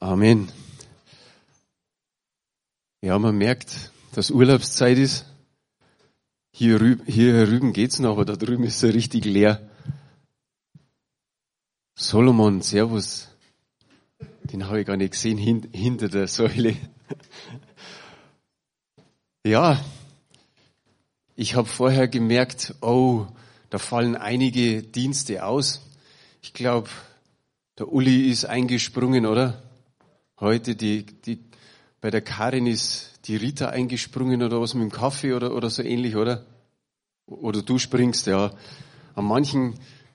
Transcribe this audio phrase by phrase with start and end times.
[0.00, 0.50] Amen.
[3.02, 5.26] Ja, man merkt, dass Urlaubszeit ist.
[6.52, 9.60] Hier, rüben, hier rüben geht's noch, aber da drüben ist er richtig leer.
[11.94, 13.28] Solomon, Servus.
[14.44, 16.76] Den habe ich gar nicht gesehen hin, hinter der Säule.
[19.42, 19.82] Ja,
[21.34, 23.24] ich habe vorher gemerkt, oh,
[23.70, 25.80] da fallen einige Dienste aus.
[26.42, 26.90] Ich glaube,
[27.78, 29.62] der Uli ist eingesprungen, oder?
[30.40, 31.38] Heute die, die,
[32.00, 35.82] bei der Karin ist die Rita eingesprungen oder was mit dem Kaffee oder, oder so
[35.82, 36.46] ähnlich, oder?
[37.26, 38.54] Oder du springst, ja.
[39.14, 39.74] An manchen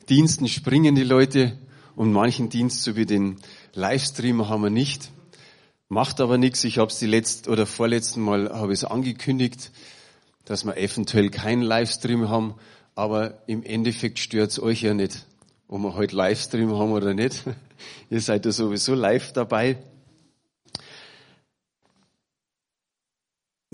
[0.10, 1.56] Diensten springen die Leute
[1.96, 3.38] und manchen Dienst, so wie den
[3.76, 5.12] Livestream, haben wir nicht.
[5.90, 6.64] Macht aber nichts.
[6.64, 9.72] Ich habe es die letzten oder vorletzten Mal habe es angekündigt,
[10.44, 12.56] dass wir eventuell keinen Livestream haben,
[12.96, 15.28] aber im Endeffekt stört's euch ja nicht,
[15.68, 17.44] ob wir heute Livestream haben oder nicht.
[18.10, 19.78] Ihr seid ja sowieso live dabei.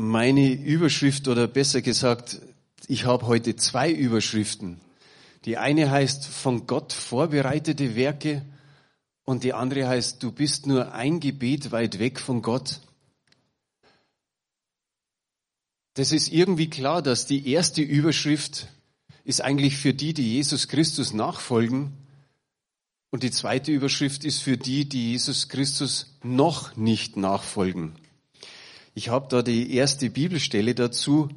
[0.03, 2.41] Meine Überschrift oder besser gesagt,
[2.87, 4.81] ich habe heute zwei Überschriften.
[5.45, 8.43] Die eine heißt von Gott vorbereitete Werke
[9.25, 12.79] und die andere heißt, du bist nur ein Gebet weit weg von Gott.
[15.93, 18.69] Das ist irgendwie klar, dass die erste Überschrift
[19.23, 21.95] ist eigentlich für die, die Jesus Christus nachfolgen.
[23.11, 28.00] Und die zweite Überschrift ist für die, die Jesus Christus noch nicht nachfolgen.
[28.93, 31.29] Ich habe da die erste Bibelstelle dazu,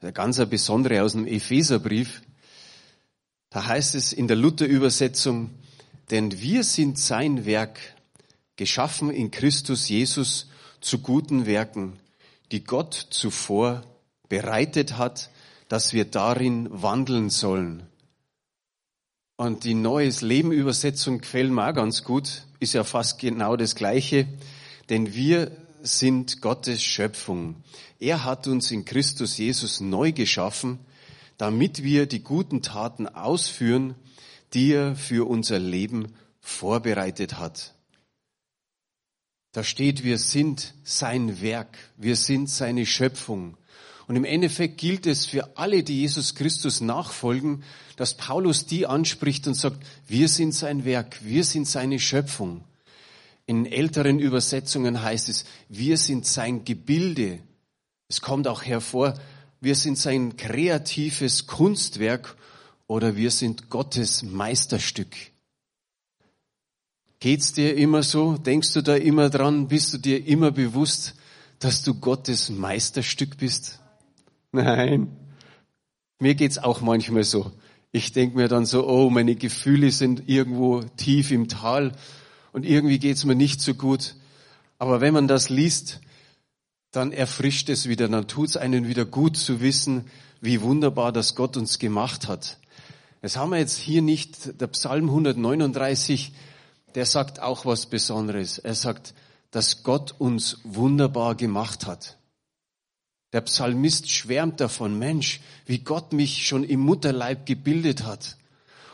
[0.00, 2.22] eine ganz besondere aus dem Epheserbrief.
[3.50, 5.50] Da heißt es in der Luther-Übersetzung,
[6.10, 7.80] denn wir sind sein Werk,
[8.56, 10.48] geschaffen in Christus Jesus
[10.80, 11.98] zu guten Werken,
[12.52, 13.82] die Gott zuvor
[14.28, 15.30] bereitet hat,
[15.68, 17.82] dass wir darin wandeln sollen.
[19.36, 23.74] Und die Neues Leben Übersetzung gefällt mir auch ganz gut, ist ja fast genau das
[23.74, 24.26] Gleiche,
[24.90, 25.50] denn wir
[25.82, 27.56] sind Gottes Schöpfung.
[27.98, 30.78] Er hat uns in Christus Jesus neu geschaffen,
[31.36, 33.94] damit wir die guten Taten ausführen,
[34.54, 37.74] die er für unser Leben vorbereitet hat.
[39.52, 43.56] Da steht, wir sind sein Werk, wir sind seine Schöpfung.
[44.06, 47.62] Und im Endeffekt gilt es für alle, die Jesus Christus nachfolgen,
[47.96, 52.64] dass Paulus die anspricht und sagt, wir sind sein Werk, wir sind seine Schöpfung.
[53.48, 57.40] In älteren Übersetzungen heißt es, wir sind sein Gebilde.
[58.06, 59.14] Es kommt auch hervor,
[59.62, 62.36] wir sind sein kreatives Kunstwerk
[62.86, 65.16] oder wir sind Gottes Meisterstück.
[67.20, 68.36] Geht's dir immer so?
[68.36, 69.66] Denkst du da immer dran?
[69.66, 71.14] Bist du dir immer bewusst,
[71.58, 73.80] dass du Gottes Meisterstück bist?
[74.52, 75.08] Nein.
[76.18, 77.50] Mir geht's auch manchmal so.
[77.92, 81.94] Ich denk mir dann so, oh, meine Gefühle sind irgendwo tief im Tal
[82.52, 84.14] und irgendwie geht's mir nicht so gut.
[84.78, 86.00] Aber wenn man das liest,
[86.90, 90.06] dann erfrischt es wieder, dann tut's einen wieder gut zu wissen,
[90.40, 92.58] wie wunderbar das Gott uns gemacht hat.
[93.20, 96.32] Das haben wir jetzt hier nicht, der Psalm 139,
[96.94, 98.58] der sagt auch was Besonderes.
[98.58, 99.14] Er sagt,
[99.50, 102.16] dass Gott uns wunderbar gemacht hat.
[103.32, 108.36] Der Psalmist schwärmt davon, Mensch, wie Gott mich schon im Mutterleib gebildet hat.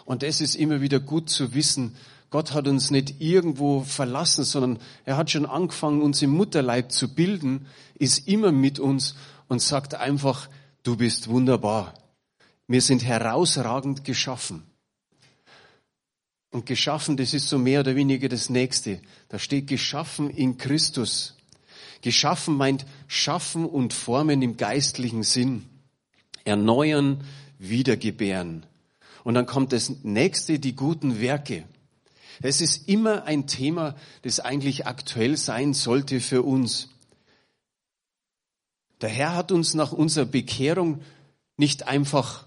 [0.04, 1.97] Und es ist immer wieder gut zu wissen,
[2.34, 7.15] Gott hat uns nicht irgendwo verlassen, sondern er hat schon angefangen, uns im Mutterleib zu
[7.15, 9.15] bilden, ist immer mit uns
[9.47, 10.49] und sagt einfach,
[10.83, 11.95] du bist wunderbar.
[12.67, 14.65] Wir sind herausragend geschaffen.
[16.50, 19.01] Und geschaffen, das ist so mehr oder weniger das Nächste.
[19.28, 21.37] Da steht geschaffen in Christus.
[22.03, 25.66] Geschaffen meint schaffen und formen im geistlichen Sinn.
[26.43, 27.21] Erneuern,
[27.61, 28.66] wiedergebären.
[29.22, 31.62] Und dann kommt das Nächste, die guten Werke.
[32.43, 36.89] Es ist immer ein Thema, das eigentlich aktuell sein sollte für uns.
[39.00, 41.03] Der Herr hat uns nach unserer Bekehrung
[41.56, 42.47] nicht einfach,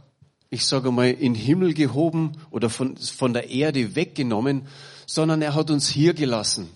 [0.50, 4.68] ich sage mal, in den Himmel gehoben oder von, von der Erde weggenommen,
[5.06, 6.70] sondern er hat uns hier gelassen.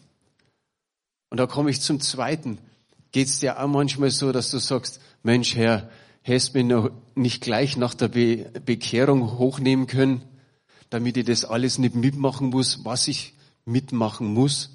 [1.29, 2.57] Und da komme ich zum Zweiten.
[3.11, 5.89] Geht es dir auch manchmal so, dass du sagst, Mensch, Herr,
[6.21, 10.23] hättest mich noch nicht gleich nach der Be Bekehrung hochnehmen können?
[10.91, 13.33] Damit ich das alles nicht mitmachen muss, was ich
[13.65, 14.69] mitmachen muss.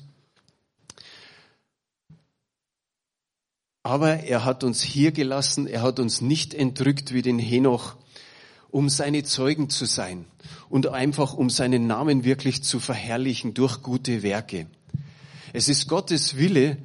[3.82, 7.96] Aber er hat uns hier gelassen, er hat uns nicht entrückt wie den Henoch,
[8.70, 10.24] um seine Zeugen zu sein
[10.68, 14.66] und einfach um seinen Namen wirklich zu verherrlichen durch gute Werke.
[15.52, 16.78] Es ist Gottes Wille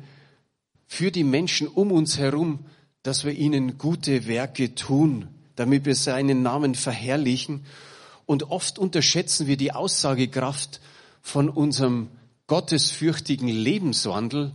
[0.88, 2.66] für die Menschen um uns herum,
[3.02, 7.66] dass wir ihnen gute Werke tun, damit wir seinen Namen verherrlichen
[8.32, 10.80] und oft unterschätzen wir die Aussagekraft
[11.22, 12.08] von unserem
[12.48, 14.54] gottesfürchtigen Lebenswandel,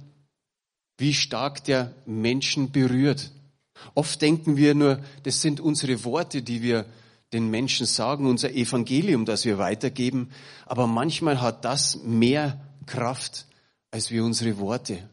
[0.96, 3.32] wie stark der Menschen berührt.
[3.94, 6.86] Oft denken wir nur, das sind unsere Worte, die wir
[7.34, 10.30] den Menschen sagen, unser Evangelium, das wir weitergeben.
[10.64, 13.44] Aber manchmal hat das mehr Kraft
[13.90, 15.06] als wir unsere Worte.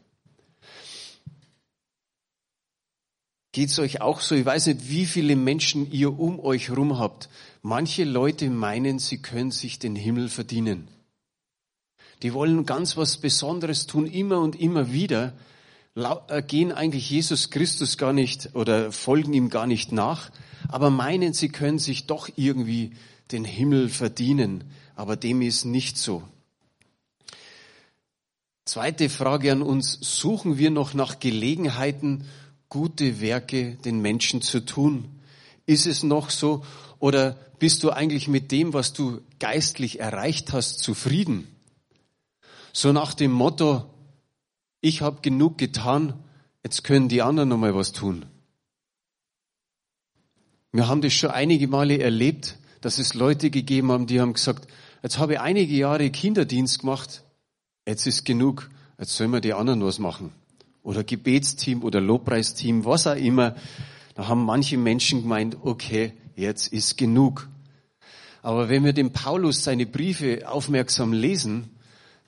[3.52, 4.34] Geht's euch auch so?
[4.34, 7.28] Ich weiß nicht, wie viele Menschen ihr um euch rum habt.
[7.66, 10.86] Manche Leute meinen, sie können sich den Himmel verdienen.
[12.22, 15.32] Die wollen ganz was Besonderes tun, immer und immer wieder,
[15.94, 20.30] äh, gehen eigentlich Jesus Christus gar nicht oder folgen ihm gar nicht nach,
[20.68, 22.92] aber meinen, sie können sich doch irgendwie
[23.32, 24.64] den Himmel verdienen.
[24.94, 26.22] Aber dem ist nicht so.
[28.66, 29.96] Zweite Frage an uns.
[30.02, 32.26] Suchen wir noch nach Gelegenheiten,
[32.68, 35.08] gute Werke den Menschen zu tun?
[35.64, 36.62] Ist es noch so?
[37.04, 41.46] Oder bist du eigentlich mit dem, was du geistlich erreicht hast, zufrieden?
[42.72, 43.84] So nach dem Motto,
[44.80, 46.14] ich habe genug getan,
[46.62, 48.24] jetzt können die anderen noch mal was tun.
[50.72, 54.66] Wir haben das schon einige Male erlebt, dass es Leute gegeben haben, die haben gesagt,
[55.02, 57.22] jetzt habe ich einige Jahre Kinderdienst gemacht,
[57.86, 60.32] jetzt ist genug, jetzt sollen wir die anderen was machen.
[60.82, 63.56] Oder Gebetsteam oder Lobpreisteam, was auch immer.
[64.14, 67.48] Da haben manche Menschen gemeint, okay, jetzt ist genug.
[68.42, 71.70] Aber wenn wir den Paulus seine Briefe aufmerksam lesen,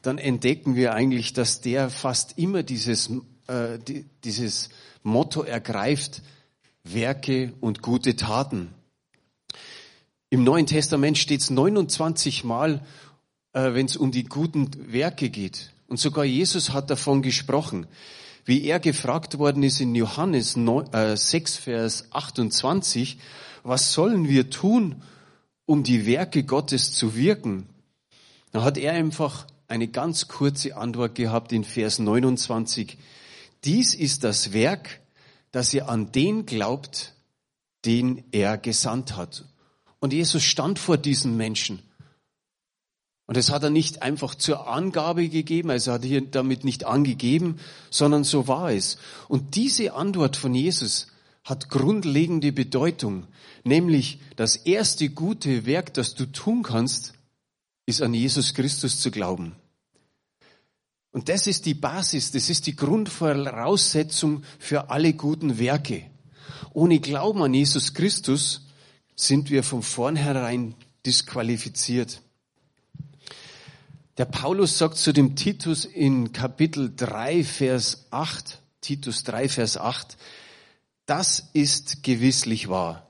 [0.03, 3.11] dann entdecken wir eigentlich, dass der fast immer dieses,
[3.49, 3.79] äh,
[4.25, 4.71] dieses
[5.03, 6.23] Motto ergreift,
[6.85, 8.73] Werke und gute Taten.
[10.31, 12.83] Im Neuen Testament steht es 29 Mal,
[13.53, 15.73] äh, wenn es um die guten Werke geht.
[15.89, 17.87] Und sogar Jesus hat davon gesprochen.
[18.45, 23.19] Wie er gefragt worden ist in Johannes 9, äh, 6, Vers 28,
[23.67, 25.03] was sollen wir tun,
[25.65, 27.67] um die Werke Gottes zu wirken?
[28.53, 32.97] Da hat er einfach eine ganz kurze Antwort gehabt in Vers 29.
[33.65, 35.01] Dies ist das Werk,
[35.51, 37.15] dass ihr an den glaubt,
[37.85, 39.45] den er gesandt hat.
[39.99, 41.81] Und Jesus stand vor diesen Menschen.
[43.27, 46.85] Und das hat er nicht einfach zur Angabe gegeben, also hat er hier damit nicht
[46.85, 47.59] angegeben,
[47.91, 48.99] sondern so war es.
[49.27, 51.09] Und diese Antwort von Jesus
[51.47, 53.29] hat grundlegende Bedeutung,
[53.63, 57.15] nämlich das erste gute Werk, das du tun kannst,
[57.87, 59.55] ist an Jesus Christus zu glauben.
[61.13, 66.11] Und das ist die Basis, das ist die Grundvoraussetzung für alle guten Werke.
[66.75, 68.67] Ohne Glauben an Jesus Christus
[69.15, 70.75] sind wir von vornherein
[71.07, 72.23] disqualifiziert.
[74.19, 80.17] Der Paulus sagt zu dem Titus in Kapitel 3, Vers 8, Titus 3, Vers 8,
[81.07, 83.07] das ist gewisslich wahr.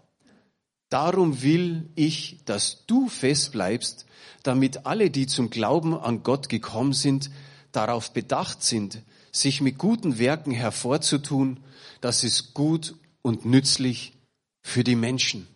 [0.88, 4.06] Darum will ich, dass du fest bleibst,
[4.42, 7.30] damit alle, die zum Glauben an Gott gekommen sind,
[7.72, 9.02] darauf bedacht sind,
[9.32, 11.60] sich mit guten Werken hervorzutun,
[12.00, 14.12] das ist gut und nützlich
[14.62, 15.48] für die Menschen.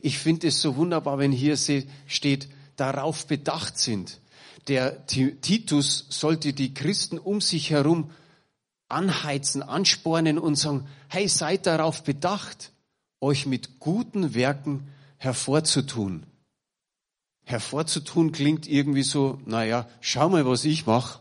[0.00, 1.56] Ich finde es so wunderbar, wenn hier
[2.06, 4.20] steht, darauf bedacht sind.
[4.68, 8.10] Der Titus sollte die Christen um sich herum
[8.88, 12.72] anheizen, anspornen und sagen, hey, seid darauf bedacht,
[13.20, 16.24] euch mit guten Werken hervorzutun
[17.48, 21.20] hervorzutun klingt irgendwie so, naja, schau mal, was ich mache.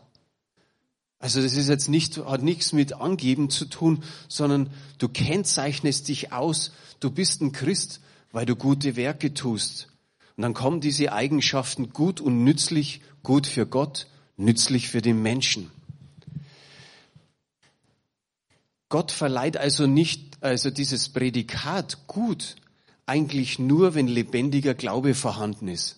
[1.20, 6.34] Also das ist jetzt nicht, hat nichts mit Angeben zu tun, sondern du kennzeichnest dich
[6.34, 9.88] aus, du bist ein Christ, weil du gute Werke tust.
[10.36, 15.72] Und dann kommen diese Eigenschaften gut und nützlich, gut für Gott, nützlich für den Menschen.
[18.90, 22.56] Gott verleiht also nicht, also dieses Prädikat gut,
[23.06, 25.98] eigentlich nur, wenn lebendiger Glaube vorhanden ist.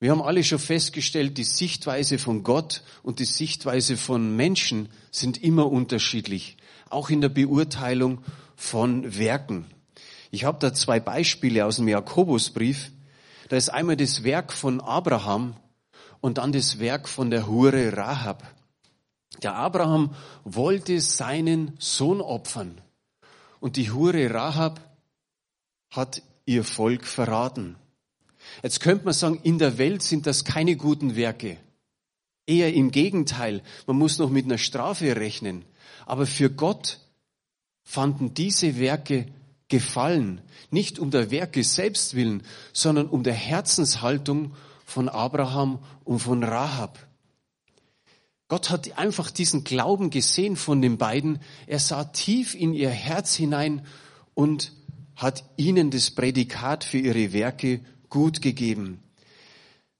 [0.00, 5.42] Wir haben alle schon festgestellt, die Sichtweise von Gott und die Sichtweise von Menschen sind
[5.42, 6.56] immer unterschiedlich,
[6.90, 8.22] auch in der Beurteilung
[8.56, 9.66] von Werken.
[10.32, 12.90] Ich habe da zwei Beispiele aus dem Jakobusbrief.
[13.48, 15.56] Da ist einmal das Werk von Abraham
[16.20, 18.42] und dann das Werk von der Hure Rahab.
[19.42, 22.80] Der Abraham wollte seinen Sohn opfern
[23.60, 24.80] und die Hure Rahab
[25.90, 27.76] hat ihr Volk verraten.
[28.62, 31.58] Jetzt könnte man sagen, in der Welt sind das keine guten Werke.
[32.46, 35.64] Eher im Gegenteil, man muss noch mit einer Strafe rechnen.
[36.06, 36.98] Aber für Gott
[37.84, 39.26] fanden diese Werke
[39.68, 42.42] Gefallen, nicht um der Werke selbst willen,
[42.74, 46.98] sondern um der Herzenshaltung von Abraham und von Rahab.
[48.52, 51.38] Gott hat einfach diesen Glauben gesehen von den beiden.
[51.66, 53.80] Er sah tief in ihr Herz hinein
[54.34, 54.74] und
[55.16, 57.80] hat ihnen das Prädikat für ihre Werke
[58.10, 59.02] gut gegeben.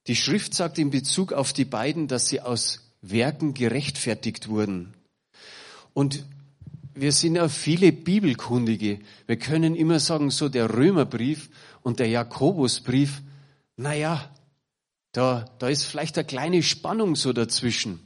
[0.05, 4.93] Die Schrift sagt in Bezug auf die beiden, dass sie aus Werken gerechtfertigt wurden.
[5.95, 6.23] Und
[6.93, 8.99] wir sind ja viele Bibelkundige.
[9.25, 11.49] Wir können immer sagen, so der Römerbrief
[11.81, 13.23] und der Jakobusbrief,
[13.77, 14.29] naja,
[15.11, 17.99] da, da ist vielleicht eine kleine Spannung so dazwischen.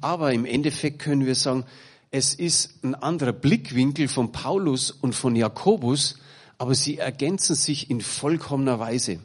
[0.00, 1.64] Aber im Endeffekt können wir sagen,
[2.10, 6.18] es ist ein anderer Blickwinkel von Paulus und von Jakobus,
[6.56, 9.20] aber sie ergänzen sich in vollkommener Weise.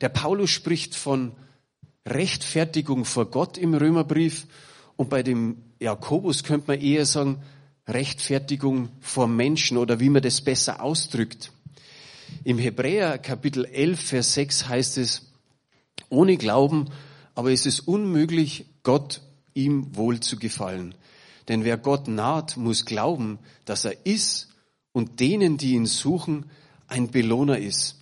[0.00, 1.32] Der Paulus spricht von
[2.06, 4.46] Rechtfertigung vor Gott im Römerbrief
[4.96, 7.42] und bei dem Jakobus könnte man eher sagen
[7.86, 11.52] Rechtfertigung vor Menschen oder wie man das besser ausdrückt.
[12.44, 15.32] Im Hebräer Kapitel 11, Vers 6 heißt es,
[16.08, 16.86] ohne Glauben,
[17.34, 19.20] aber es ist unmöglich, Gott
[19.54, 20.94] ihm wohl zu gefallen.
[21.48, 24.48] Denn wer Gott naht, muss glauben, dass er ist
[24.92, 26.46] und denen, die ihn suchen,
[26.86, 27.96] ein Belohner ist.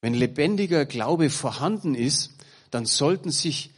[0.00, 2.32] Wenn lebendiger Glaube vorhanden ist,
[2.70, 3.70] dann sollten sich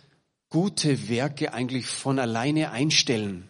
[0.50, 3.48] gute Werke eigentlich von alleine einstellen.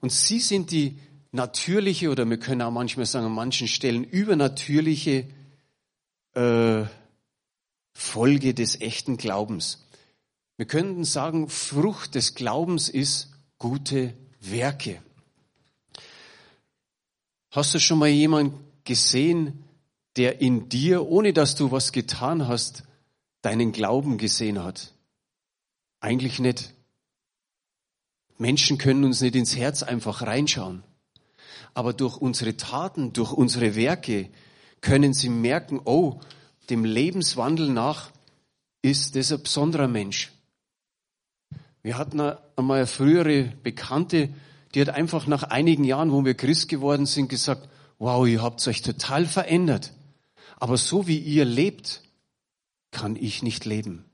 [0.00, 0.98] Und sie sind die
[1.32, 5.26] natürliche oder wir können auch manchmal sagen an manchen Stellen übernatürliche
[6.34, 6.84] äh,
[7.92, 9.85] Folge des echten Glaubens.
[10.56, 15.02] Wir könnten sagen, Frucht des Glaubens ist gute Werke.
[17.50, 19.64] Hast du schon mal jemanden gesehen,
[20.16, 22.84] der in dir, ohne dass du was getan hast,
[23.42, 24.94] deinen Glauben gesehen hat?
[26.00, 26.72] Eigentlich nicht.
[28.38, 30.82] Menschen können uns nicht ins Herz einfach reinschauen.
[31.74, 34.30] Aber durch unsere Taten, durch unsere Werke
[34.80, 36.20] können sie merken, oh,
[36.70, 38.10] dem Lebenswandel nach
[38.82, 40.32] ist das ein besonderer Mensch.
[41.86, 42.20] Wir hatten
[42.56, 44.30] einmal eine frühere Bekannte,
[44.74, 47.68] die hat einfach nach einigen Jahren, wo wir Christ geworden sind, gesagt,
[48.00, 49.92] wow, ihr habt euch total verändert.
[50.56, 52.02] Aber so wie ihr lebt,
[52.90, 54.04] kann ich nicht leben.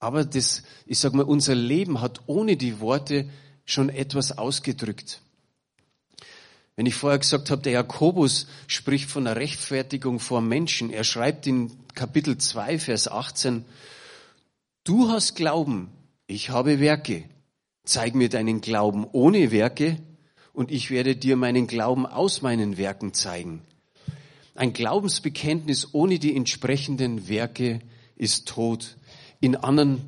[0.00, 3.28] Aber das, ich sag mal, unser Leben hat ohne die Worte
[3.64, 5.20] schon etwas ausgedrückt.
[6.74, 10.90] Wenn ich vorher gesagt habe, der Jakobus spricht von der Rechtfertigung vor Menschen.
[10.90, 13.64] Er schreibt in Kapitel 2, Vers 18,
[14.82, 15.92] du hast Glauben,
[16.26, 17.24] ich habe Werke.
[17.84, 19.98] Zeig mir deinen Glauben ohne Werke
[20.52, 23.62] und ich werde dir meinen Glauben aus meinen Werken zeigen.
[24.54, 27.80] Ein Glaubensbekenntnis ohne die entsprechenden Werke
[28.16, 28.96] ist tot.
[29.40, 30.00] In anderen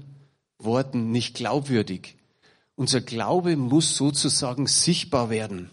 [0.58, 2.16] Worten nicht glaubwürdig.
[2.76, 5.70] Unser Glaube muss sozusagen sichtbar werden.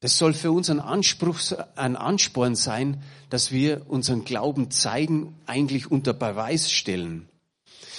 [0.00, 1.40] Das soll für uns ein Anspruch,
[1.74, 7.28] ein Ansporn sein, dass wir unseren Glauben zeigen, eigentlich unter Beweis stellen.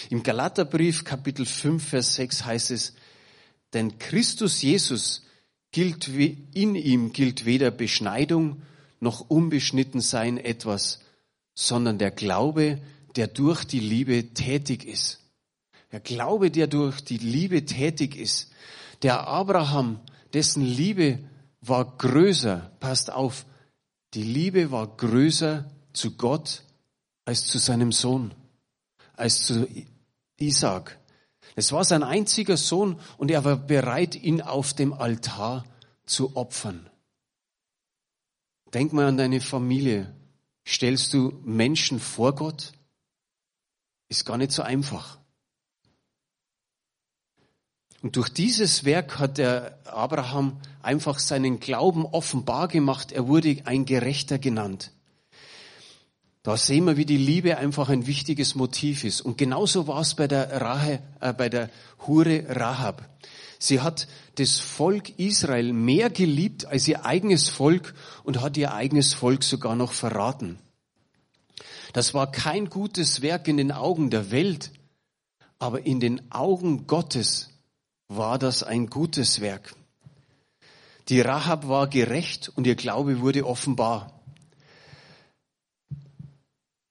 [0.09, 2.93] Im Galaterbrief Kapitel 5, Vers 6 heißt es,
[3.73, 5.23] denn Christus Jesus
[5.71, 8.61] gilt, in ihm gilt weder Beschneidung
[8.99, 10.99] noch unbeschnitten sein etwas,
[11.53, 12.81] sondern der Glaube,
[13.15, 15.19] der durch die Liebe tätig ist.
[15.91, 18.51] Der Glaube, der durch die Liebe tätig ist.
[19.01, 19.99] Der Abraham,
[20.33, 21.19] dessen Liebe
[21.61, 23.45] war größer, passt auf,
[24.13, 26.63] die Liebe war größer zu Gott
[27.25, 28.33] als zu seinem Sohn,
[29.13, 29.67] als zu
[30.39, 30.99] Isaac.
[31.55, 35.65] Es war sein einziger Sohn und er war bereit, ihn auf dem Altar
[36.05, 36.89] zu opfern.
[38.73, 40.15] Denk mal an deine Familie.
[40.65, 42.73] Stellst du Menschen vor Gott?
[44.07, 45.19] Ist gar nicht so einfach.
[48.01, 53.11] Und durch dieses Werk hat der Abraham einfach seinen Glauben offenbar gemacht.
[53.11, 54.91] Er wurde ein Gerechter genannt.
[56.43, 59.21] Da sehen wir, wie die Liebe einfach ein wichtiges Motiv ist.
[59.21, 61.69] Und genauso war es bei der, Rahe, äh, bei der
[62.07, 63.09] Hure Rahab.
[63.59, 67.93] Sie hat das Volk Israel mehr geliebt als ihr eigenes Volk
[68.23, 70.57] und hat ihr eigenes Volk sogar noch verraten.
[71.91, 74.71] Das war kein gutes Werk in den Augen der Welt,
[75.57, 77.49] aber in den Augen Gottes
[78.07, 79.75] war das ein gutes Werk.
[81.09, 84.18] Die Rahab war gerecht und ihr Glaube wurde offenbar.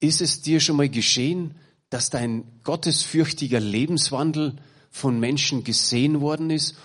[0.00, 1.55] Ist es dir schon mal geschehen,
[1.90, 4.57] dass dein gottesfürchtiger Lebenswandel
[4.90, 6.76] von Menschen gesehen worden ist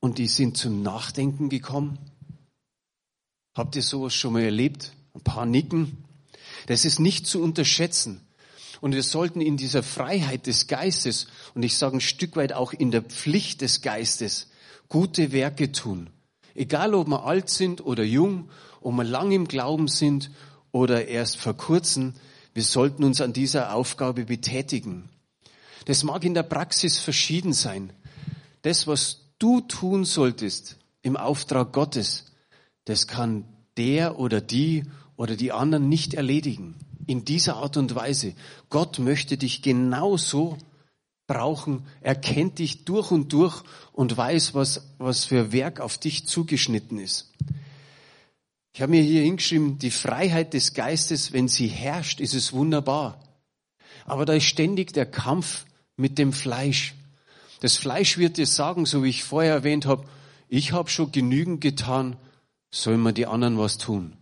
[0.00, 1.98] und die sind zum Nachdenken gekommen?
[3.54, 4.92] Habt ihr sowas schon mal erlebt?
[5.14, 6.04] Ein paar Nicken.
[6.66, 8.20] Das ist nicht zu unterschätzen.
[8.80, 12.72] Und wir sollten in dieser Freiheit des Geistes und ich sage ein Stück weit auch
[12.72, 14.48] in der Pflicht des Geistes
[14.88, 16.10] gute Werke tun.
[16.54, 18.50] Egal, ob wir alt sind oder jung,
[18.80, 20.30] ob wir lang im Glauben sind
[20.70, 22.14] oder erst vor kurzem,
[22.54, 25.08] wir sollten uns an dieser Aufgabe betätigen.
[25.86, 27.92] Das mag in der Praxis verschieden sein.
[28.62, 32.32] Das, was du tun solltest im Auftrag Gottes,
[32.84, 33.44] das kann
[33.76, 34.84] der oder die
[35.16, 36.76] oder die anderen nicht erledigen.
[37.06, 38.34] in dieser Art und Weise.
[38.70, 40.58] Gott möchte dich genauso
[41.26, 41.84] brauchen.
[42.00, 46.98] Er kennt dich durch und durch und weiß, was, was für Werk auf dich zugeschnitten
[46.98, 47.32] ist.
[48.72, 53.20] Ich habe mir hier hingeschrieben, die Freiheit des Geistes, wenn sie herrscht, ist es wunderbar.
[54.06, 56.94] Aber da ist ständig der Kampf mit dem Fleisch.
[57.60, 60.06] Das Fleisch wird dir sagen, so wie ich vorher erwähnt habe,
[60.48, 62.16] ich habe schon genügend getan,
[62.70, 64.16] sollen wir die anderen was tun?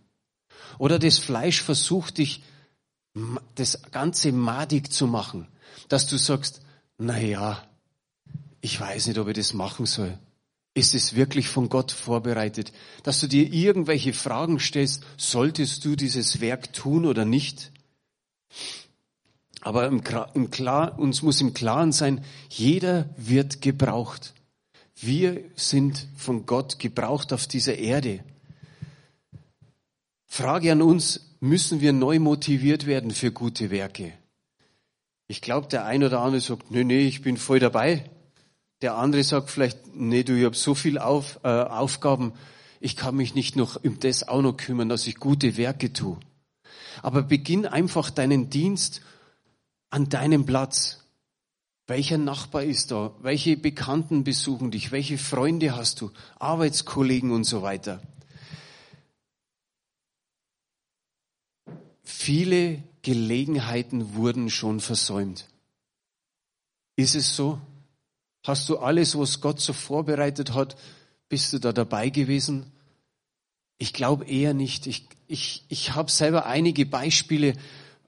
[0.77, 2.43] Oder das Fleisch versucht dich,
[3.55, 5.47] das Ganze madig zu machen,
[5.89, 6.61] dass du sagst,
[6.97, 7.63] na ja,
[8.61, 10.17] ich weiß nicht, ob ich das machen soll.
[10.73, 12.71] Ist es wirklich von Gott vorbereitet?
[13.03, 17.71] Dass du dir irgendwelche Fragen stellst, solltest du dieses Werk tun oder nicht?
[19.59, 20.01] Aber im,
[20.33, 24.33] im Klar, uns muss im Klaren sein, jeder wird gebraucht.
[24.95, 28.23] Wir sind von Gott gebraucht auf dieser Erde.
[30.25, 34.13] Frage an uns, müssen wir neu motiviert werden für gute Werke?
[35.27, 38.09] Ich glaube, der ein oder andere sagt, nee, nee, ich bin voll dabei.
[38.81, 42.33] Der andere sagt vielleicht, nee, du, ich habe so viel auf, äh, Aufgaben,
[42.79, 46.17] ich kann mich nicht noch um das auch noch kümmern, dass ich gute Werke tue.
[47.03, 49.01] Aber beginn einfach deinen Dienst
[49.91, 51.03] an deinem Platz.
[51.85, 53.13] Welcher Nachbar ist da?
[53.21, 54.91] Welche Bekannten besuchen dich?
[54.91, 56.11] Welche Freunde hast du?
[56.39, 58.01] Arbeitskollegen und so weiter.
[62.03, 65.47] Viele Gelegenheiten wurden schon versäumt.
[66.95, 67.59] Ist es so?
[68.43, 70.75] Hast du alles, was Gott so vorbereitet hat,
[71.29, 72.71] bist du da dabei gewesen?
[73.77, 74.87] Ich glaube eher nicht.
[74.87, 77.53] Ich, ich, ich habe selber einige Beispiele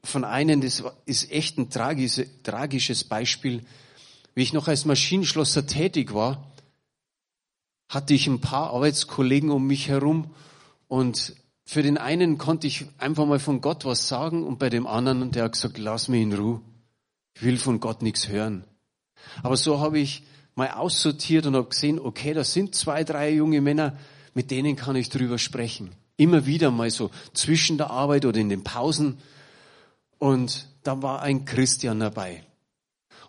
[0.04, 3.64] von einem, das ist echt ein tragisches, tragisches Beispiel.
[4.36, 6.52] Wie ich noch als Maschinenschlosser tätig war,
[7.88, 10.32] hatte ich ein paar Arbeitskollegen um mich herum
[10.88, 11.36] und
[11.66, 15.32] für den einen konnte ich einfach mal von Gott was sagen und bei dem anderen,
[15.32, 16.62] der hat gesagt, lass mich in Ruhe.
[17.36, 18.66] Ich will von Gott nichts hören.
[19.42, 20.24] Aber so habe ich
[20.56, 23.98] mal aussortiert und habe gesehen, okay, da sind zwei, drei junge Männer,
[24.34, 25.92] mit denen kann ich drüber sprechen.
[26.18, 29.18] Immer wieder mal so zwischen der Arbeit oder in den Pausen.
[30.20, 32.44] Und da war ein Christian dabei.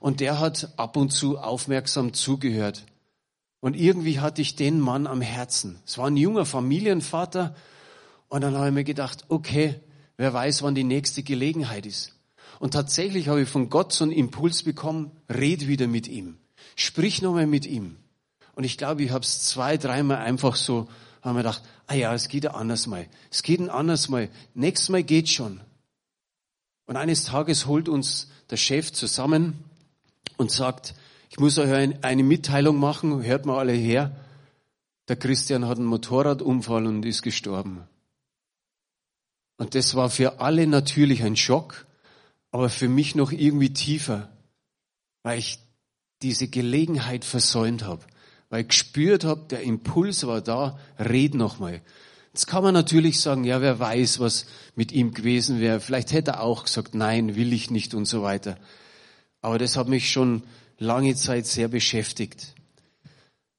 [0.01, 2.85] Und der hat ab und zu aufmerksam zugehört.
[3.61, 5.79] Und irgendwie hatte ich den Mann am Herzen.
[5.87, 7.55] Es war ein junger Familienvater
[8.29, 9.77] und dann habe ich mir gedacht, okay,
[10.19, 12.14] wer weiß, wann die nächste Gelegenheit ist.
[12.59, 16.39] Und tatsächlich habe ich von Gott so einen Impuls bekommen, red wieder mit ihm.
[16.77, 17.97] Sprich nochmal mit ihm.
[18.55, 20.89] Und ich glaube, ich habe es zwei, dreimal einfach so,
[21.23, 23.07] haben wir gedacht, ah ja, es geht ein anders mal.
[23.31, 24.29] Es geht ein anders mal.
[24.55, 25.61] Nächstes Mal geht schon.
[26.87, 29.65] Und eines Tages holt uns der Chef zusammen
[30.37, 30.95] und sagt,
[31.31, 34.15] ich muss euch eine Mitteilung machen, hört mal alle her.
[35.09, 37.83] Der Christian hat einen Motorradunfall und ist gestorben.
[39.57, 41.87] Und das war für alle natürlich ein Schock,
[42.55, 44.29] aber für mich noch irgendwie tiefer,
[45.25, 45.59] weil ich
[46.23, 48.05] diese Gelegenheit versäumt habe,
[48.49, 51.83] weil ich gespürt habe, der Impuls war da, red nochmal.
[52.33, 55.81] Jetzt kann man natürlich sagen, ja, wer weiß, was mit ihm gewesen wäre.
[55.81, 58.57] Vielleicht hätte er auch gesagt, nein, will ich nicht und so weiter.
[59.40, 60.45] Aber das hat mich schon
[60.79, 62.55] lange Zeit sehr beschäftigt.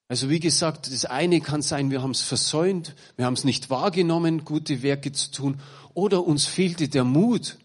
[0.07, 3.69] Also wie gesagt, das eine kann sein, wir haben es versäumt, wir haben es nicht
[3.69, 5.59] wahrgenommen, gute Werke zu tun,
[5.93, 7.57] oder uns fehlte der Mut.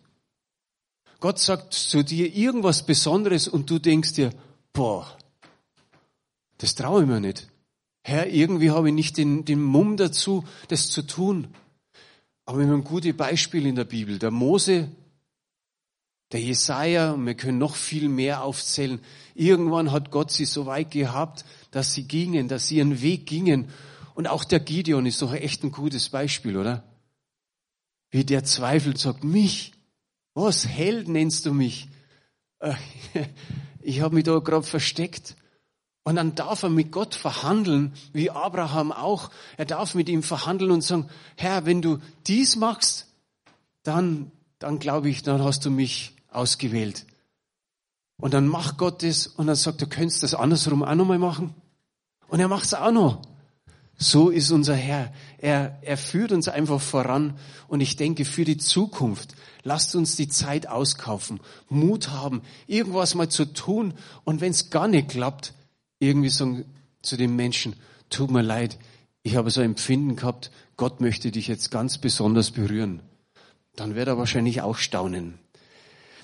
[1.21, 4.31] Gott sagt zu dir irgendwas Besonderes und du denkst dir,
[4.73, 5.07] boah,
[6.59, 7.49] das traue ich mir nicht.
[8.03, 11.49] Herr, irgendwie habe ich nicht den, den Mumm dazu, das zu tun.
[12.47, 14.19] Aber wir haben gute Beispiele in der Bibel.
[14.19, 14.91] Der Mose,
[16.33, 19.01] der Jesaja, und wir können noch viel mehr aufzählen.
[19.35, 23.69] Irgendwann hat Gott sie so weit gehabt, dass sie gingen, dass sie ihren Weg gingen.
[24.15, 26.83] Und auch der Gideon ist doch echt ein gutes Beispiel, oder?
[28.11, 29.73] Wie der zweifelt, sagt, mich?
[30.35, 31.89] Was, Held nennst du mich?
[32.61, 32.75] Äh,
[33.83, 35.37] ich habe mich da gerade versteckt.
[36.03, 39.31] Und dann darf er mit Gott verhandeln, wie Abraham auch.
[39.57, 43.07] Er darf mit ihm verhandeln und sagen, Herr, wenn du dies machst,
[43.83, 47.07] dann, dann glaube ich, dann hast du mich ausgewählt.
[48.17, 51.55] Und dann macht Gott das und dann sagt, du könntest das andersrum auch nochmal machen.
[52.29, 53.23] Und er macht es auch noch.
[54.03, 55.13] So ist unser Herr.
[55.37, 57.35] Er, er führt uns einfach voran.
[57.69, 63.29] Und ich denke, für die Zukunft, lasst uns die Zeit auskaufen, Mut haben, irgendwas mal
[63.29, 63.93] zu tun.
[64.25, 65.53] Und wenn es gar nicht klappt,
[65.99, 66.65] irgendwie sagen
[67.03, 67.77] zu den Menschen,
[68.09, 68.79] tut mir leid,
[69.23, 73.03] ich habe so ein Empfinden gehabt, Gott möchte dich jetzt ganz besonders berühren.
[73.77, 75.39] Dann wird er wahrscheinlich auch staunen.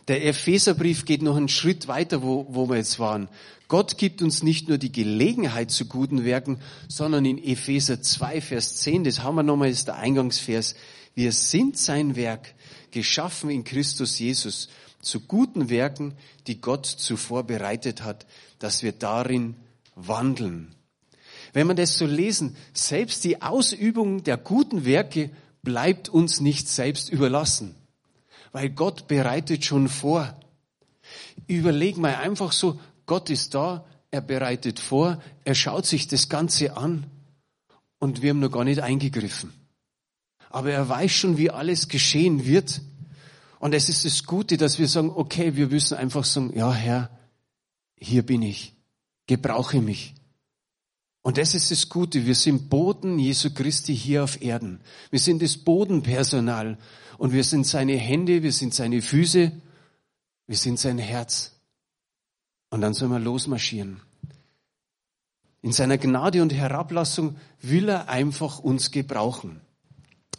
[0.09, 3.29] Der Epheserbrief geht noch einen Schritt weiter, wo, wo wir jetzt waren.
[3.67, 8.77] Gott gibt uns nicht nur die Gelegenheit zu guten Werken, sondern in Epheser 2, Vers
[8.77, 10.77] 10, das haben wir nochmal, ist der Eingangsvers.
[11.17, 12.55] Wir sind sein Werk,
[12.93, 14.69] geschaffen in Christus Jesus,
[15.01, 16.15] zu guten Werken,
[16.47, 18.27] die Gott zuvor bereitet hat,
[18.61, 19.57] dass wir darin
[19.97, 20.75] wandeln.
[21.53, 25.31] Wenn wir das so lesen, selbst die Ausübung der guten Werke
[25.63, 27.75] bleibt uns nicht selbst überlassen
[28.57, 30.35] weil Gott bereitet schon vor.
[31.47, 36.75] Überleg mal einfach so, Gott ist da, er bereitet vor, er schaut sich das Ganze
[36.75, 37.05] an
[37.99, 39.53] und wir haben noch gar nicht eingegriffen.
[40.49, 42.81] Aber er weiß schon, wie alles geschehen wird.
[43.59, 47.11] Und es ist das Gute, dass wir sagen, okay, wir müssen einfach sagen, ja Herr,
[47.99, 48.73] hier bin ich,
[49.27, 50.15] gebrauche mich.
[51.21, 54.81] Und das ist das Gute, wir sind Boden Jesu Christi hier auf Erden.
[55.11, 56.79] Wir sind das Bodenpersonal
[57.19, 59.53] und wir sind seine Hände, wir sind seine Füße,
[60.47, 61.53] wir sind sein Herz.
[62.71, 64.01] Und dann sollen wir losmarschieren.
[65.63, 69.61] In seiner Gnade und Herablassung will er einfach uns gebrauchen.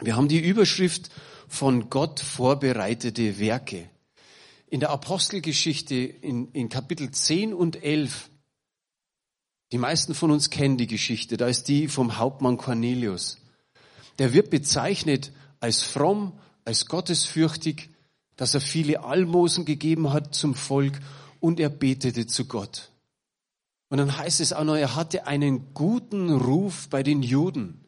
[0.00, 1.10] Wir haben die Überschrift
[1.48, 3.90] von Gott vorbereitete Werke.
[4.68, 8.30] In der Apostelgeschichte in, in Kapitel 10 und 11,
[9.72, 13.38] die meisten von uns kennen die Geschichte, da ist die vom Hauptmann Cornelius.
[14.18, 16.38] Der wird bezeichnet als fromm,
[16.68, 17.88] als gottesfürchtig,
[18.36, 21.00] dass er viele Almosen gegeben hat zum Volk
[21.40, 22.90] und er betete zu Gott.
[23.88, 27.86] Und dann heißt es auch noch, er hatte einen guten Ruf bei den Juden.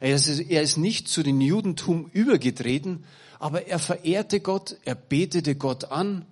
[0.00, 3.04] Er ist, nicht zu den Judentum übergetreten,
[3.38, 6.26] aber er verehrte Gott, er betete Gott an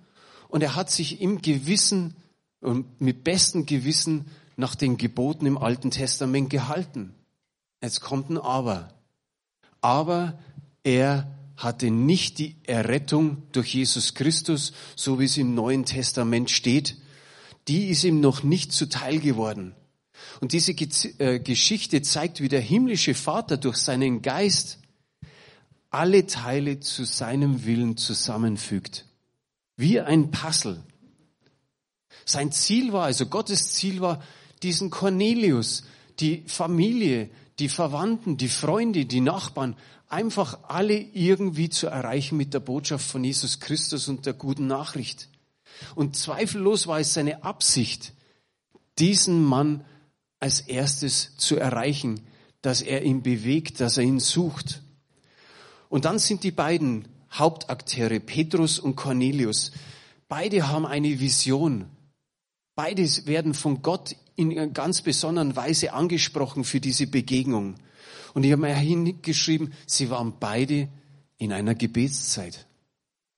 [0.49, 2.13] und er hat sich im Gewissen
[2.59, 4.25] und mit bestem Gewissen
[4.57, 7.15] nach den Geboten im Alten Testament gehalten.
[7.81, 8.93] Jetzt kommt ein Aber.
[9.79, 10.37] Aber
[10.83, 16.95] er hatte nicht die Errettung durch Jesus Christus, so wie es im Neuen Testament steht.
[17.67, 19.75] Die ist ihm noch nicht zuteil geworden.
[20.39, 24.79] Und diese äh, Geschichte zeigt, wie der himmlische Vater durch seinen Geist
[25.89, 29.05] alle Teile zu seinem Willen zusammenfügt.
[29.75, 30.81] Wie ein Puzzle.
[32.25, 34.23] Sein Ziel war, also Gottes Ziel war,
[34.63, 35.83] diesen Cornelius,
[36.19, 39.75] die Familie, die Verwandten, die Freunde, die Nachbarn,
[40.07, 45.29] einfach alle irgendwie zu erreichen mit der Botschaft von Jesus Christus und der guten Nachricht.
[45.95, 48.13] Und zweifellos war es seine Absicht,
[48.97, 49.85] diesen Mann
[50.39, 52.21] als erstes zu erreichen,
[52.61, 54.81] dass er ihn bewegt, dass er ihn sucht.
[55.89, 59.71] Und dann sind die beiden Hauptakteure, Petrus und Cornelius,
[60.27, 61.85] beide haben eine Vision.
[62.75, 67.75] Beide werden von Gott in einer ganz besonderen Weise angesprochen für diese Begegnung.
[68.33, 70.87] Und ich habe mir hingeschrieben, sie waren beide
[71.37, 72.65] in einer Gebetszeit.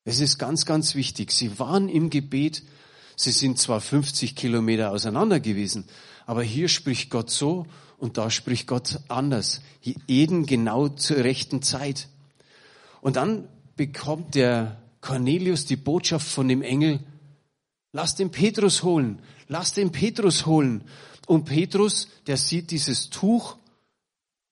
[0.03, 1.31] Es ist ganz, ganz wichtig.
[1.31, 2.61] Sie waren im Gebet.
[3.15, 5.85] Sie sind zwar 50 Kilometer auseinander gewesen,
[6.27, 7.65] aber hier spricht Gott so
[7.97, 9.61] und da spricht Gott anders.
[10.05, 12.09] Jeden genau zur rechten Zeit.
[13.01, 16.99] Und dann bekommt der Cornelius die Botschaft von dem Engel,
[17.91, 19.19] lass den Petrus holen,
[19.51, 20.85] lass den Petrus holen.
[21.27, 23.57] Und Petrus, der sieht dieses Tuch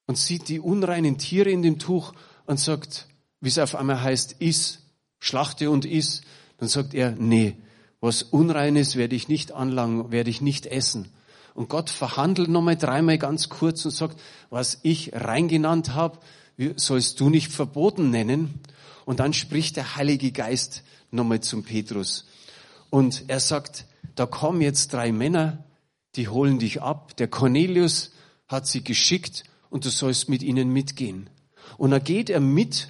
[0.06, 2.12] und sieht die unreinen Tiere in dem Tuch
[2.44, 3.06] und sagt,
[3.40, 4.80] wie es auf einmal heißt, iss,
[5.18, 6.20] schlachte und iss,
[6.58, 7.56] dann sagt er, nee,
[8.00, 11.08] was Unreines werde ich nicht anlangen, werde ich nicht essen.
[11.54, 16.18] Und Gott verhandelt nochmal dreimal ganz kurz und sagt, was ich rein genannt habe,
[16.76, 18.60] sollst du nicht verboten nennen.
[19.06, 22.26] Und dann spricht der Heilige Geist nochmal zum Petrus.
[22.90, 25.64] Und er sagt, da kommen jetzt drei Männer,
[26.16, 27.16] die holen dich ab.
[27.16, 28.12] Der Cornelius
[28.48, 31.30] hat sie geschickt und du sollst mit ihnen mitgehen.
[31.78, 32.88] Und da geht er mit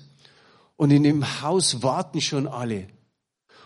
[0.77, 2.87] und in dem Haus warten schon alle.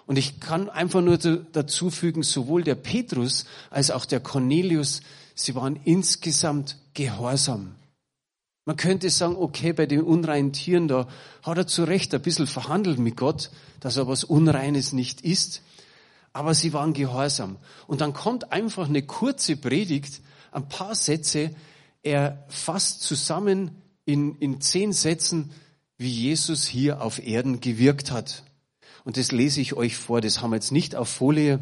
[0.07, 5.01] Und ich kann einfach nur dazu fügen, sowohl der Petrus als auch der Cornelius,
[5.35, 7.77] sie waren insgesamt gehorsam.
[8.67, 11.07] Man könnte sagen, okay, bei den unreinen Tieren, da
[11.43, 15.63] hat er zu Recht ein bisschen verhandelt mit Gott, dass er was Unreines nicht ist.
[16.35, 17.57] Aber sie waren gehorsam.
[17.87, 20.21] Und dann kommt einfach eine kurze Predigt,
[20.53, 21.55] ein paar Sätze,
[22.03, 23.71] er fasst zusammen
[24.05, 25.53] in, in zehn Sätzen,
[25.97, 28.43] wie Jesus hier auf Erden gewirkt hat.
[29.05, 31.61] Und das lese ich euch vor, das haben wir jetzt nicht auf Folie.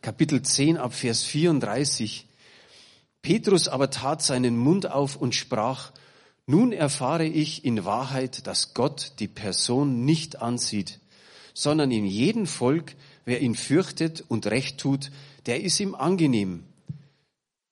[0.00, 2.26] Kapitel 10 ab Vers 34.
[3.22, 5.92] Petrus aber tat seinen Mund auf und sprach,
[6.46, 11.00] nun erfahre ich in Wahrheit, dass Gott die Person nicht ansieht,
[11.54, 15.10] sondern in jedem Volk, wer ihn fürchtet und recht tut,
[15.46, 16.64] der ist ihm angenehm.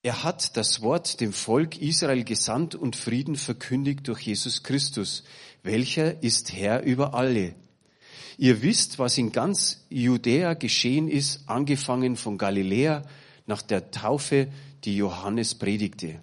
[0.03, 5.23] Er hat das Wort dem Volk Israel gesandt und Frieden verkündigt durch Jesus Christus,
[5.61, 7.53] welcher ist Herr über alle.
[8.37, 13.03] Ihr wisst, was in ganz Judäa geschehen ist, angefangen von Galiläa
[13.45, 14.47] nach der Taufe,
[14.83, 16.21] die Johannes predigte.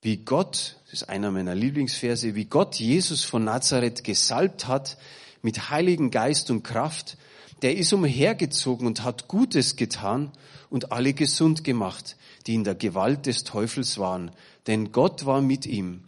[0.00, 4.98] Wie Gott, das ist einer meiner Lieblingsverse, wie Gott Jesus von Nazareth gesalbt hat
[5.42, 7.16] mit Heiligen Geist und Kraft,
[7.62, 10.30] der ist umhergezogen und hat Gutes getan
[10.68, 14.32] und alle gesund gemacht, die in der Gewalt des Teufels waren,
[14.66, 16.04] denn Gott war mit ihm.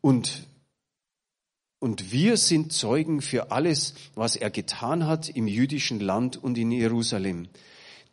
[0.00, 0.46] Und
[1.80, 6.72] und wir sind Zeugen für alles, was er getan hat im jüdischen Land und in
[6.72, 7.48] Jerusalem.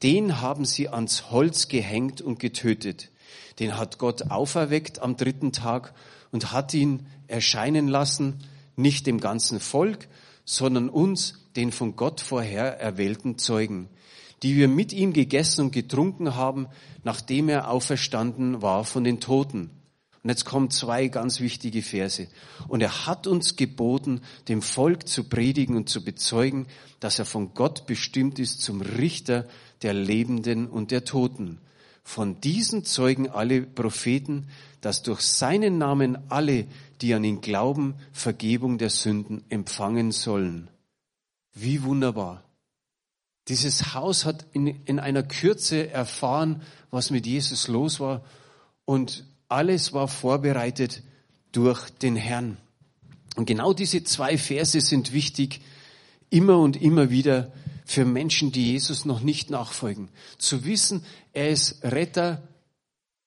[0.04, 3.12] Den haben sie ans Holz gehängt und getötet.
[3.60, 5.94] Den hat Gott auferweckt am dritten Tag
[6.32, 8.44] und hat ihn erscheinen lassen,
[8.76, 10.10] nicht dem ganzen Volk,
[10.44, 13.90] sondern uns, den von Gott vorher erwählten Zeugen,
[14.44, 16.68] die wir mit ihm gegessen und getrunken haben,
[17.04, 19.70] nachdem er auferstanden war von den Toten.
[20.24, 22.28] Und jetzt kommen zwei ganz wichtige Verse.
[22.68, 26.68] Und er hat uns geboten, dem Volk zu predigen und zu bezeugen,
[27.00, 29.48] dass er von Gott bestimmt ist zum Richter
[29.82, 31.60] der Lebenden und der Toten.
[32.04, 34.48] Von diesen zeugen alle Propheten,
[34.82, 36.68] dass durch seinen Namen alle,
[37.02, 40.70] die an ihn glauben, Vergebung der Sünden empfangen sollen.
[41.54, 42.44] Wie wunderbar.
[43.48, 48.24] Dieses Haus hat in, in einer Kürze erfahren, was mit Jesus los war
[48.86, 51.04] und alles war vorbereitet
[51.52, 52.58] durch den Herrn.
[53.36, 55.62] Und genau diese zwei Verse sind wichtig,
[56.30, 57.52] immer und immer wieder
[57.86, 60.10] für Menschen, die Jesus noch nicht nachfolgen.
[60.38, 62.42] Zu wissen, er ist Retter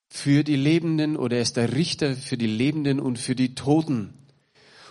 [0.09, 4.15] für die Lebenden oder er ist der Richter für die Lebenden und für die Toten.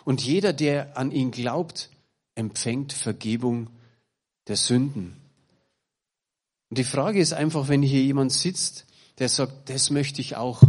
[0.05, 1.89] Und jeder, der an ihn glaubt,
[2.35, 3.69] empfängt Vergebung
[4.47, 5.15] der Sünden.
[6.69, 8.85] Und die Frage ist einfach, wenn hier jemand sitzt,
[9.19, 10.63] der sagt, das möchte ich auch,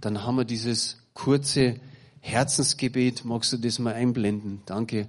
[0.00, 1.80] dann haben wir dieses kurze
[2.20, 3.24] Herzensgebet.
[3.24, 4.62] Magst du das mal einblenden?
[4.66, 5.08] Danke.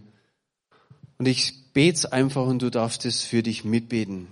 [1.17, 4.27] Und ich bete einfach und du darfst es für dich mitbeten.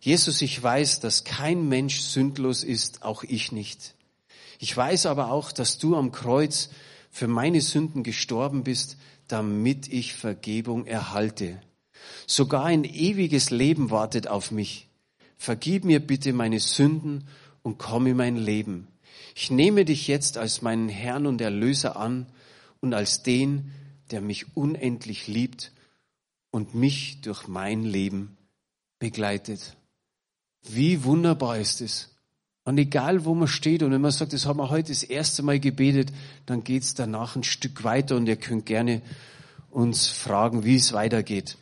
[0.00, 3.94] Jesus, ich weiß, dass kein Mensch sündlos ist, auch ich nicht.
[4.58, 6.70] Ich weiß aber auch, dass du am Kreuz
[7.10, 8.96] für meine Sünden gestorben bist,
[9.32, 11.58] damit ich Vergebung erhalte.
[12.26, 14.88] Sogar ein ewiges Leben wartet auf mich.
[15.38, 17.26] Vergib mir bitte meine Sünden
[17.62, 18.88] und komm in mein Leben.
[19.34, 22.26] Ich nehme dich jetzt als meinen Herrn und Erlöser an
[22.80, 23.72] und als den,
[24.10, 25.72] der mich unendlich liebt
[26.50, 28.36] und mich durch mein Leben
[28.98, 29.76] begleitet.
[30.62, 32.11] Wie wunderbar ist es.
[32.64, 35.42] Und egal, wo man steht, und wenn man sagt, das haben wir heute das erste
[35.42, 36.12] Mal gebetet,
[36.46, 39.02] dann geht's danach ein Stück weiter und ihr könnt gerne
[39.70, 41.56] uns fragen, wie es weitergeht.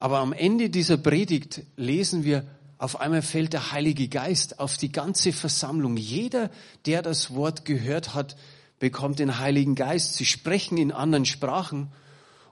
[0.00, 2.44] Aber am Ende dieser Predigt lesen wir,
[2.78, 5.98] auf einmal fällt der Heilige Geist auf die ganze Versammlung.
[5.98, 6.50] Jeder,
[6.86, 8.36] der das Wort gehört hat,
[8.78, 10.14] bekommt den Heiligen Geist.
[10.14, 11.92] Sie sprechen in anderen Sprachen.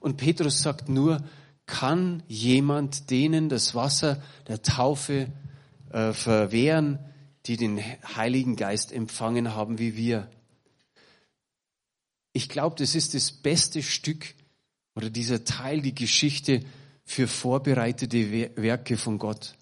[0.01, 1.23] Und Petrus sagt nur,
[1.65, 5.29] kann jemand denen das Wasser der Taufe
[5.91, 6.99] äh, verwehren,
[7.49, 7.79] die den
[8.17, 10.31] Heiligen Geist empfangen haben wie wir?
[12.33, 14.35] Ich glaube, das ist das beste Stück
[14.95, 16.63] oder dieser Teil, die Geschichte
[17.05, 19.59] für vorbereitete Werke von Gott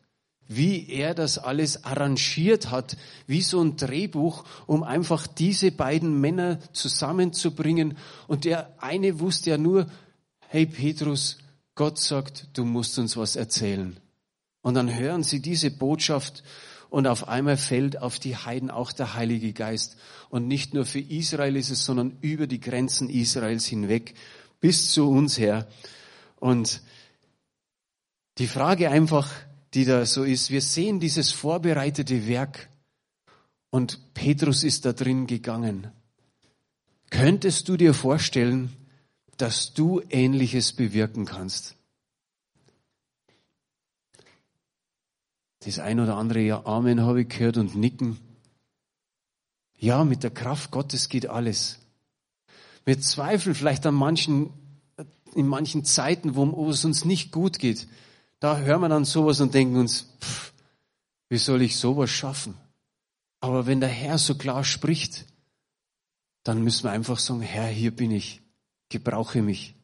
[0.49, 2.96] wie er das alles arrangiert hat,
[3.27, 7.96] wie so ein Drehbuch, um einfach diese beiden Männer zusammenzubringen.
[8.29, 9.87] Und der eine wusste ja nur,
[10.49, 11.38] hey Petrus,
[11.75, 13.99] Gott sagt, du musst uns was erzählen.
[14.62, 16.42] Und dann hören sie diese Botschaft
[16.88, 19.96] und auf einmal fällt auf die Heiden auch der Heilige Geist.
[20.29, 24.14] Und nicht nur für Israel ist es, sondern über die Grenzen Israels hinweg
[24.61, 25.66] bis zu uns her.
[26.37, 26.83] Und
[28.38, 29.31] die Frage einfach,
[29.75, 30.51] die da so ist.
[30.51, 32.68] Wir sehen dieses vorbereitete Werk
[33.70, 35.90] und Petrus ist da drin gegangen.
[37.11, 38.72] Könntest du dir vorstellen,
[39.37, 41.76] dass du Ähnliches bewirken kannst?
[45.61, 48.19] Das ein oder andere Ja, Amen habe ich gehört und nicken.
[49.79, 51.79] Ja, mit der Kraft Gottes geht alles.
[52.85, 54.51] Wir zweifeln vielleicht an manchen,
[55.35, 57.87] in manchen Zeiten, wo es uns nicht gut geht
[58.40, 60.53] da hören wir dann sowas und denken uns, pff,
[61.29, 62.55] wie soll ich sowas schaffen?
[63.40, 65.25] Aber wenn der Herr so klar spricht,
[66.42, 68.42] dann müssen wir einfach sagen, Herr, hier bin ich,
[68.88, 69.75] gebrauche mich.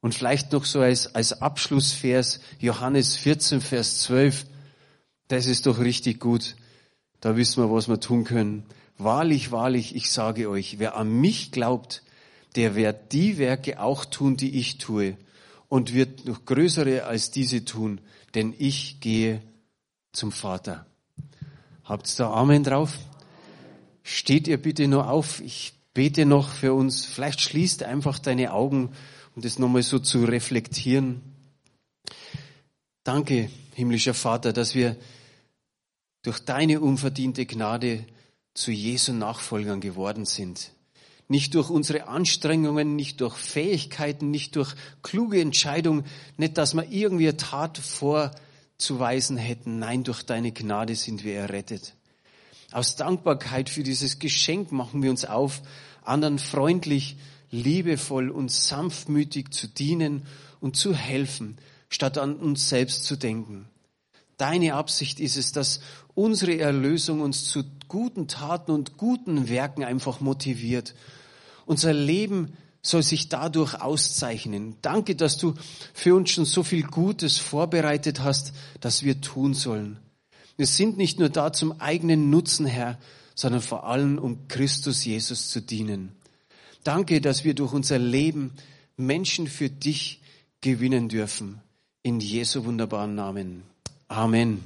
[0.00, 4.46] Und vielleicht noch so als, als Abschlussvers Johannes 14, Vers 12,
[5.32, 6.56] das ist doch richtig gut.
[7.20, 8.64] Da wissen wir, was wir tun können.
[8.98, 12.02] Wahrlich, wahrlich, ich sage euch, wer an mich glaubt,
[12.54, 15.16] der wird die Werke auch tun, die ich tue
[15.68, 18.00] und wird noch größere als diese tun,
[18.34, 19.42] denn ich gehe
[20.12, 20.86] zum Vater.
[21.84, 22.98] Habt's da Amen drauf?
[24.02, 25.40] Steht ihr bitte nur auf.
[25.40, 27.04] Ich bete noch für uns.
[27.06, 28.90] Vielleicht schließt einfach deine Augen
[29.34, 31.22] um das nochmal so zu reflektieren.
[33.04, 34.96] Danke, himmlischer Vater, dass wir
[36.22, 38.04] durch deine unverdiente Gnade
[38.54, 40.72] zu Jesu Nachfolgern geworden sind.
[41.28, 46.04] Nicht durch unsere Anstrengungen, nicht durch Fähigkeiten, nicht durch kluge Entscheidungen,
[46.36, 49.78] nicht, dass wir irgendwie eine Tat vorzuweisen hätten.
[49.78, 51.94] Nein, durch deine Gnade sind wir errettet.
[52.70, 55.62] Aus Dankbarkeit für dieses Geschenk machen wir uns auf,
[56.02, 57.16] anderen freundlich,
[57.50, 60.26] liebevoll und sanftmütig zu dienen
[60.60, 61.58] und zu helfen,
[61.88, 63.68] statt an uns selbst zu denken.
[64.38, 65.80] Deine Absicht ist es, dass
[66.14, 70.94] unsere Erlösung uns zu guten Taten und guten Werken einfach motiviert.
[71.66, 74.76] Unser Leben soll sich dadurch auszeichnen.
[74.82, 75.54] Danke, dass du
[75.94, 79.98] für uns schon so viel Gutes vorbereitet hast, dass wir tun sollen.
[80.56, 82.98] Wir sind nicht nur da zum eigenen Nutzen, Herr,
[83.34, 86.12] sondern vor allem um Christus Jesus zu dienen.
[86.84, 88.52] Danke, dass wir durch unser Leben
[88.96, 90.20] Menschen für dich
[90.60, 91.60] gewinnen dürfen.
[92.02, 93.62] In Jesu wunderbaren Namen.
[94.08, 94.62] Amen.